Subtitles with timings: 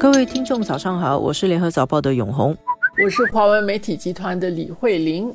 [0.00, 2.56] 各位听众，早上好，我是联合早报的永红，
[3.04, 5.34] 我是华文媒体集团的李慧玲。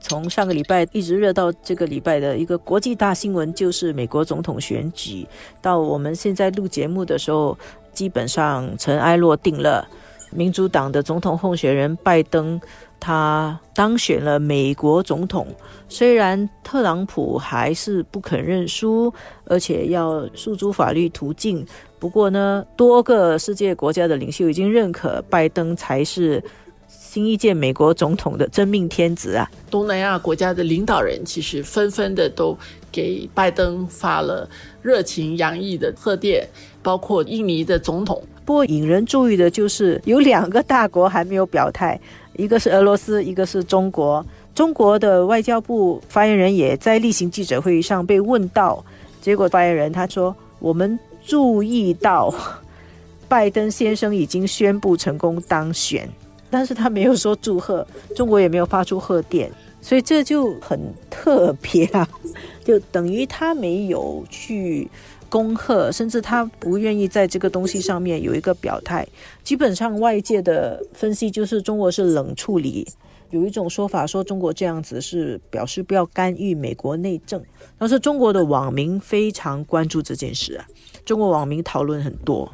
[0.00, 5.24] 从上个礼拜一直热到这个礼拜的一个国际大新闻，就是美国总统选举。
[5.62, 7.56] 到我们现在录节目的时候，
[7.92, 9.86] 基本上尘埃落定了。
[10.32, 12.60] 民主党的总统候选人拜登，
[13.00, 15.46] 他当选了美国总统。
[15.88, 19.12] 虽然特朗普还是不肯认输，
[19.44, 21.66] 而且要诉诸法律途径。
[21.98, 26.42] 不过呢，多个世界国家的领袖已经认可拜登才是
[26.86, 29.50] 新一届美国总统的真命天子啊！
[29.70, 32.56] 东南亚国家的领导人其实纷纷的都
[32.92, 34.48] 给拜登发了
[34.80, 36.48] 热情洋溢的贺电，
[36.82, 38.22] 包括印尼的总统。
[38.44, 42.00] 不过引人注意的就是有两个大国还没有表态，
[42.36, 44.24] 一个是俄罗斯，一个是中国。
[44.54, 48.84] 中国的外交部发言人也在例行记者会议上被问到，
[49.20, 52.34] 结果发言人他说：“我们。”注意到，
[53.28, 56.08] 拜登先生已经宣布成功当选，
[56.48, 57.86] 但是他没有说祝贺，
[58.16, 60.78] 中国也没有发出贺电，所以这就很
[61.08, 62.08] 特别啊，
[62.64, 64.88] 就等于他没有去
[65.28, 69.06] 恭贺，甚至他不愿意在这个东西上面有一个表态。
[69.42, 72.86] 基本上外界的分析就是中国是冷处理。
[73.30, 77.40] 有一种说法说中国这样子是表示不要干预美国内政，
[77.78, 80.66] 但是中国的网民非常关注这件事啊，
[81.04, 82.52] 中国网民讨论很多，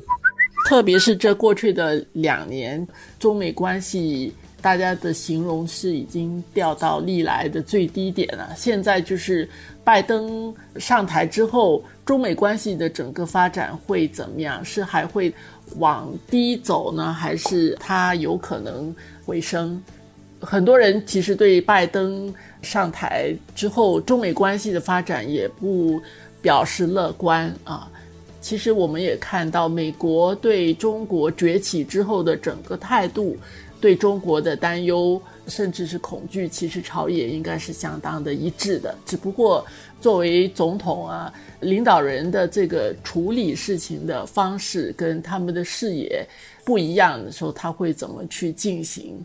[0.68, 2.86] 特别是这过去的两年，
[3.18, 8.52] 中美关系大家的形容是已经掉到历来的最低点了。
[8.56, 9.48] 现在就是
[9.84, 14.64] 拜登上台之后，中美关系的整个发展会怎么样？
[14.64, 15.32] 是还会
[15.78, 19.80] 往低走呢，还是它有可能回升？
[20.40, 26.00] 很多人其实对拜登上台之后中美关系的发展也不
[26.42, 27.88] 表示乐观啊。
[28.40, 33.36] 其实我们也看到，美国对中国崛起之后的整个态度，
[33.80, 38.96] 对中国的担忧甚至是恐惧，其实朝野应该是相当的一致的。
[39.04, 39.64] 只不过
[40.00, 46.26] 作为总统啊，领导人的这个处理事情的方式跟他们的视野
[46.64, 49.18] 不一样的时候，他会怎么去进行？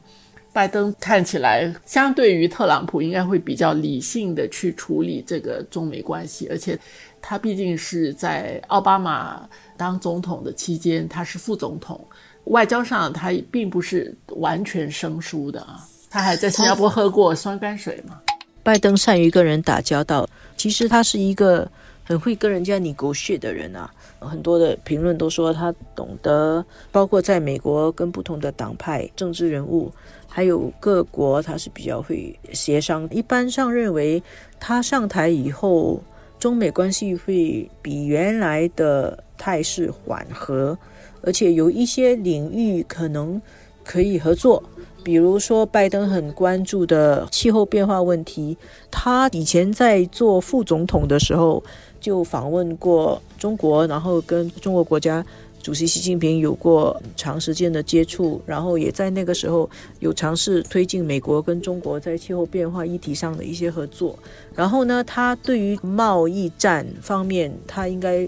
[0.54, 6.78] 拜登看起来相对于特朗普，应该会比较理性的去处理这个中美关系，而且
[7.22, 12.04] 他毕竟是在奥巴马当总统的期间，他是副总统，
[12.46, 18.20] 外交上他并不是完全生疏的啊，他还在新加坡喝过酸甘水嘛。
[18.64, 20.28] 拜登善于跟人打交道，
[20.58, 21.70] 其实他是一个
[22.04, 23.92] 很会跟人家你狗血的人啊。
[24.20, 29.92] 很多的评论都说他懂得，包括在美国跟不同的党派、政治人物，
[30.28, 33.10] 还有各国，他是比较会协商。
[33.10, 34.22] 一般上认为，
[34.60, 36.00] 他上台以后，
[36.42, 40.76] 中美关系会比原来的态势缓和，
[41.22, 43.40] 而且有一些领域可能
[43.84, 44.64] 可以合作。
[45.04, 48.58] 比如说，拜登很关注的气候变化问题，
[48.90, 51.64] 他以前在做副总统的时候
[52.00, 55.24] 就访问过中国，然后跟中国国家
[55.62, 64.18] 主席习近平有过长时间的接触，然后也在那个时候有尝试推进美国跟中国在气候变化议题上的一些合作。
[64.56, 68.28] 然后呢，他对于贸易战方面，他应该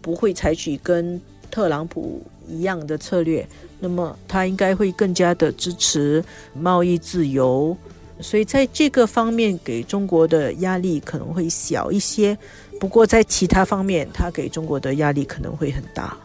[0.00, 1.20] 不会采取跟
[1.50, 3.46] 特朗普一样的策略。
[3.78, 6.22] 那么他应该会更加的支持
[6.54, 7.76] 贸易自由，
[8.20, 12.36] 所以在这个方面给中国的压力可能会小一些。
[12.78, 16.16] 不过在其他方面，他给中国的压力可能会很大。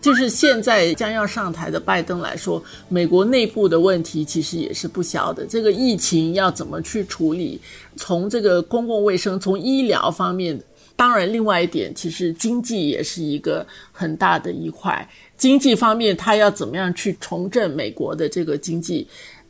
[0.00, 5.44] 就是现在将要上台的拜登来说，美国内部的问题其实也是不小的。
[5.46, 7.60] 这个疫情要怎么去处理？
[7.96, 10.58] 从这个公共卫生、从医疗方面，
[10.96, 15.06] 当然另外一点，其实经济也是一个很大的一块。
[15.36, 19.06] 经济方面，他要怎么样去重振美国的这个经济？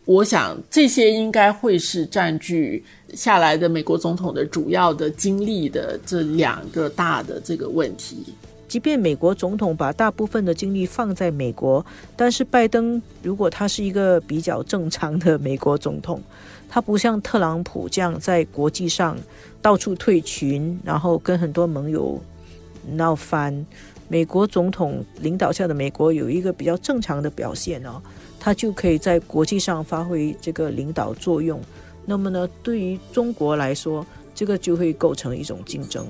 [0.07, 2.83] 我想这些应该会是占据
[3.15, 8.25] 下来的美国总统的主要的精力的这两个大的这个问题。
[8.71, 11.85] 即便美国总统把大部分的精力放在美国，
[12.15, 16.23] 但是拜登如果他是一个比较正常的美国总统，
[16.69, 19.19] 他不像特朗普这样在国际上
[19.61, 22.23] 到处退群，然后跟很多盟友
[22.93, 23.67] 闹翻。
[24.07, 28.01] 美国总统领导下的美国有一个比较正常的表现哦，
[28.39, 31.61] 他就可以在国际上发挥这个领导作用。
[32.07, 36.07] 那么呢，对于中国来说，这个就会构成一种竞争。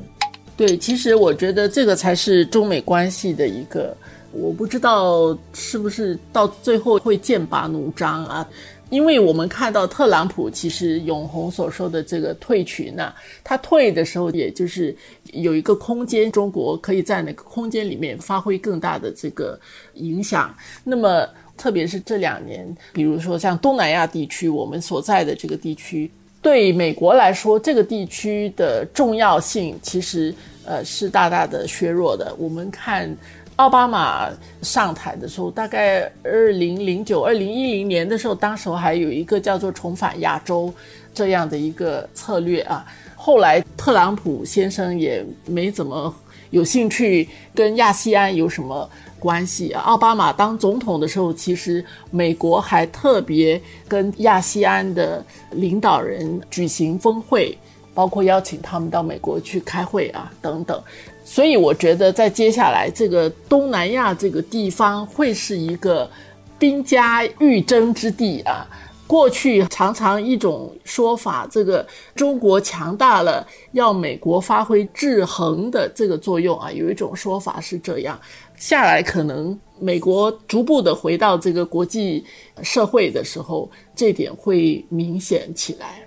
[0.60, 3.96] 对，其实我觉得这个才是中美关系的一个，
[4.30, 8.46] 我不知道是不是到最后会剑拔弩张啊。
[8.90, 13.10] 因为我们看到特朗普其实永红所说的这个退群呢，
[13.42, 14.94] 他退的时候，也就是
[15.32, 19.58] 有一个空间，中国可以在那个空间里面发挥更大的这个
[19.94, 20.54] 影响。
[20.84, 26.10] 那么，特别是这两年，比如说像东南亚地区，我们所在的这个地区，
[26.42, 30.34] 对美国来说，这个地区的重要性其实
[30.64, 32.34] 呃是大大的削弱的。
[32.38, 33.16] 我们看。
[33.56, 34.30] 奥巴马
[34.62, 40.72] 上台的时候，大概二零零九、二零一零年的时候，当时还有一个叫做“重返亚洲”
[41.12, 42.86] 这样的一个策略啊。
[43.22, 46.12] 后来特朗普先生也没怎么
[46.48, 48.88] 有兴趣跟亚细安有什么
[49.18, 49.82] 关系啊。
[49.82, 57.56] 奥巴马当总统的时候，其实美国还特别跟亚细安的领导人举行峰会，
[57.92, 60.82] 包括邀请他们到美国去开会啊，等等。
[61.22, 66.10] 所以我觉得，在接下来这个东南亚这个地方会是一个
[66.58, 68.66] 兵家欲争之地啊。
[69.10, 71.84] 过去常常一种说法，这个
[72.14, 76.70] 中国强大了，要美国发挥制衡的这个作用啊。
[76.70, 78.16] 有一种说法是这样，
[78.54, 82.24] 下来可能美国逐步的回到这个国际
[82.62, 86.06] 社会的时候，这点会明显起来。